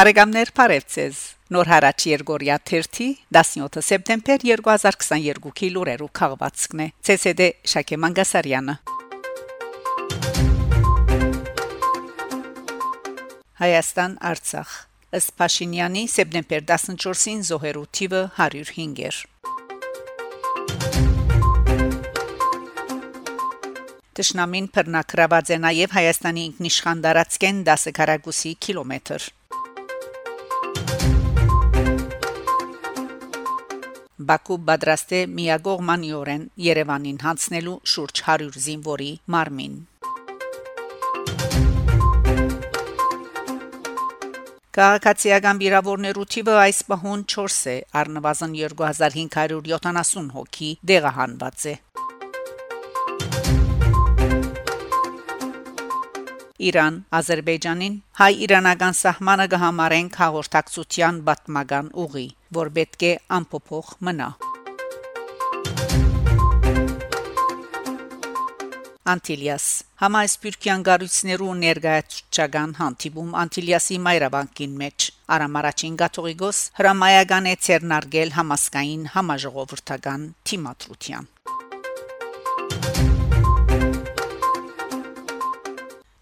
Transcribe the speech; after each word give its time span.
Բարեկամներ 0.00 0.50
Փարեվցես 0.56 1.16
Նոր 1.52 1.68
հարաճ 1.68 2.04
Երգորիա 2.08 2.54
30 2.70 3.08
17 3.36 3.82
սեպտեմբեր 3.84 4.44
2022-ի 4.48 5.68
լուրերով 5.74 6.12
քաղվածքն 6.20 6.82
է 6.84 6.86
ՑՍԴ 7.14 7.48
Շակե 7.72 7.98
Մանգասարյանը 8.04 8.76
Հայաստան 13.60 14.16
Արցախ 14.30 14.76
ըստ 15.20 15.34
Փաշինյանի 15.42 16.06
սեպտեմբեր 16.14 16.64
14-ին 16.70 17.44
զոհերու 17.50 17.86
թիվը 17.98 18.22
105 18.38 19.04
էր 19.10 19.20
Տշնամին 24.20 24.66
բռնակրաված 24.76 25.50
է 25.54 25.56
նաև 25.64 25.92
Հայաստանի 25.96 26.42
ինքնիշխան 26.46 26.98
դարածքեն 27.06 27.60
10 27.68 27.92
քառակուսի 27.98 28.50
կիլոմետր 28.66 29.28
Բաքու 34.30 34.58
պատրաստ 34.66 35.14
է 35.16 35.22
միագողմանիորեն 35.38 36.44
Երևանին 36.66 37.22
հանձնելու 37.24 37.78
շուրջ 37.94 38.22
100 38.26 38.60
զինվորի 38.66 39.10
մարմին։ 39.36 39.80
Քաղաքացիական 44.76 45.64
վիրավորներու 45.64 46.26
թիվը 46.34 46.58
այս 46.68 46.82
պահուն 46.90 47.24
4 47.32 47.56
է, 47.72 47.78
առնվազն 48.02 48.52
2570 48.60 50.34
հոգի 50.36 50.74
դեղահանված 50.92 51.64
է։ 51.72 51.80
Իրան 56.60 56.96
Ադրբեջանին 57.16 57.94
հայ-իրանական 58.20 58.96
սահմանը 58.98 59.46
կհամարեն 59.52 60.08
հաղորդակցության 60.20 61.20
պատմական 61.28 61.86
ուղի, 62.02 62.24
որ 62.58 62.70
պետք 62.76 63.04
է 63.08 63.12
ամփոփող 63.36 63.92
մնա։ 64.08 64.28
Անտիլիաս. 69.10 69.66
Համայսպիրկյան 70.04 70.84
գարույցներու 70.90 71.54
ներգայացուցչական 71.62 72.76
հանդիպում 72.82 73.32
Անտիլիասի 73.44 73.98
Մայրաբանկին 74.04 74.76
մեջ. 74.84 75.08
Արամարաչին 75.40 75.98
Գաթողիկոս 76.04 76.62
հրամայական 76.82 77.50
է 77.50 77.56
ցերնարգել 77.66 78.36
համասկային 78.36 79.10
համաժողովրդական 79.16 80.30
թիմատրության 80.50 81.30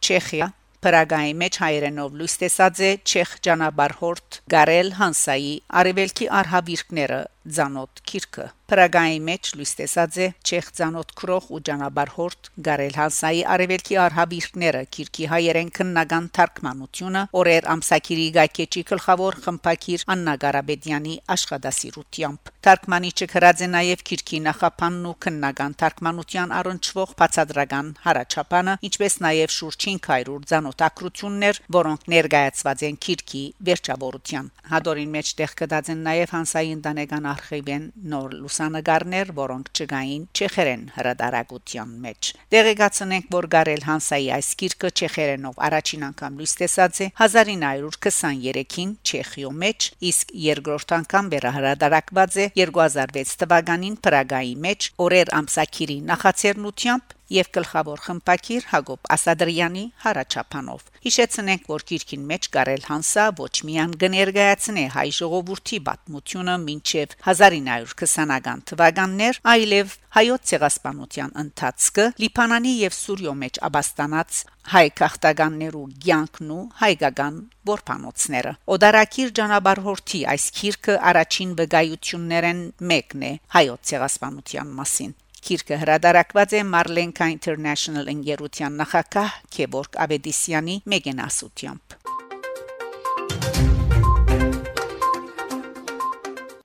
Չեխիա 0.08 0.46
Պրագայի 0.78 1.32
մեջ 1.42 1.56
հայերենով 1.58 2.12
լույս 2.18 2.34
տեսած 2.40 2.80
է 2.88 2.90
չեխ 3.02 3.30
ճանապարհորդ 3.46 4.36
Գարել 4.54 4.90
Հանսայի 4.98 5.54
արևելքի 5.80 6.28
արհավիրքները 6.40 7.18
ցանոթ 7.56 8.02
քիրքը 8.08 8.46
Պրագայի 8.68 9.20
մեջ 9.24 9.50
լույս 9.56 9.70
տեսած 9.78 10.16
է 10.20 10.24
չեխ 10.44 10.66
ցանոթ 10.76 11.12
քրող 11.16 11.44
ու 11.56 11.60
ճանապարհորդ 11.68 12.48
Գարել 12.66 12.96
Հանսայի 12.98 13.38
արևելքի 13.54 13.96
արհավիրքները 14.04 14.82
քիրքի 14.96 15.28
հայերեն 15.32 15.70
քննական 15.78 16.26
թարգմանությունը 16.36 17.22
օրեր 17.40 17.68
ամսակիրի 17.74 18.26
գայքեչի 18.36 18.82
գլխավոր 18.90 19.38
խմփակիր 19.46 20.04
Աննա 20.14 20.34
Գարաբեդյանի 20.44 21.14
աշխատասիրությամբ 21.36 22.52
թարգմանիչը 22.68 23.28
գրած 23.32 23.64
է 23.64 23.68
նաև 23.72 24.04
քիրքի 24.08 24.42
նախապանն 24.48 25.08
ու 25.08 25.16
քննական 25.24 25.78
թարգմանության 25.80 26.54
առնչվող 26.58 27.16
բացադրական 27.22 27.90
հարաճապանը 28.04 28.76
ինչպես 28.88 29.18
նաև 29.24 29.56
շուրջ 29.56 29.88
500 29.88 30.44
ցանոթակրություններ 30.52 31.62
որոնք 31.78 32.06
ներկայացված 32.12 32.86
են 32.88 33.00
քիրքի 33.08 33.42
վերջավորության 33.70 34.52
հադորին 34.74 35.12
մեջ 35.16 35.32
տեղ 35.40 35.56
կդած 35.62 35.92
են 35.94 36.04
նաև 36.10 36.36
Հանսայի 36.36 36.72
ընտանեկան 36.76 37.30
արխիվեն 37.38 37.84
նոր 38.10 38.32
լուսանգարներ, 38.42 39.30
որոնք 39.38 39.68
չգային 39.78 40.22
չեխերեն 40.34 40.82
հրադարագության 40.96 41.90
մեջ։ 42.04 42.30
Դեղեկացնենք, 42.54 43.26
որ 43.34 43.44
Գարել 43.54 43.82
Հանսայի 43.88 44.28
այս 44.38 44.48
գիրքը 44.62 44.90
չեխերենով 44.98 45.60
առաջին 45.68 46.02
անգամ 46.08 46.32
լույս 46.38 46.54
տեսած 46.62 46.94
է 46.98 47.06
1923-ին 47.28 48.90
Չեխիո 49.08 49.50
մեջ, 49.62 49.88
իսկ 50.10 50.26
երկրորդ 50.48 50.88
անգամ 50.98 51.30
վերահրատարակված 51.34 52.32
է 52.38 52.48
2006 52.58 53.38
թվականին 53.44 53.96
Պրագայի 54.08 54.54
մեջ 54.66 54.80
օրեր 55.08 55.28
ամսակիրի 55.38 55.98
նախաձեռնությամբ 56.08 57.17
եւ 57.36 57.50
գլխավոր 57.58 58.02
խմպակիր 58.06 58.66
Հակոբ 58.72 59.08
Ասադրյանի 59.14 59.84
հարաճապանով։ 60.04 60.84
Հիշեցնենք, 61.08 61.68
որ 61.72 61.86
քիրքին 61.88 62.26
մեջ 62.32 62.50
կարել 62.56 62.84
Հանսա 62.88 63.26
ոչ 63.38 63.54
միայն 63.68 63.94
կներկայացնե 64.02 64.84
հայ 64.96 65.08
ժողովրդի 65.18 65.80
պատմությունը 65.88 66.58
մինչև 66.68 67.16
1920-ական 67.28 68.64
թվականներ, 68.72 69.40
այլև 69.54 69.96
հայոց 70.18 70.46
ցեղասպանության 70.50 71.34
ընթացքը 71.42 72.04
Լիբանանի 72.22 72.72
եւ 72.88 72.94
Սուրիո 72.98 73.34
մեջ 73.42 73.60
աբաստանած 73.68 74.38
հայ 74.72 74.86
քաղաքտականներու 74.98 75.84
ցանկն 76.08 76.50
ու 76.54 76.64
հայկական 76.80 77.36
որփանոցները 77.70 78.52
Օդարակիր 78.74 79.30
ճանապարհորդի 79.38 80.20
այս 80.32 80.44
քիրքը 80.58 80.98
առաջին 81.12 81.54
վկայություններն 81.60 82.60
մեկն 82.92 83.24
է 83.28 83.32
հայոց 83.56 83.88
ցեղասպանության 83.92 84.76
մասին 84.80 85.14
Քիրքը 85.44 85.78
հրադարակված 85.82 86.54
է 86.58 86.60
Marlenka 86.66 87.28
International 87.32 88.10
ընկերության 88.12 88.78
նախակահ 88.82 89.34
Քեբորգ 89.56 89.98
Աբեդիսյանի 90.04 90.76
մեգենասությամբ։ 90.92 91.98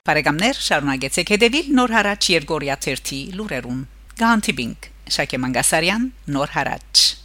Բարեկամներ, 0.04 0.62
շարունակեցեք 0.68 1.34
հետևել 1.38 1.74
Նոր 1.80 1.98
հարաճ 1.98 2.32
Երգորիա 2.34 2.80
1-ի 2.84 3.20
լուրերուն։ 3.40 3.84
Գանտիբինգ 4.20 4.94
Շակե 5.18 5.44
Մանգասարյան, 5.46 6.08
Նոր 6.36 6.58
հարաճ 6.60 7.23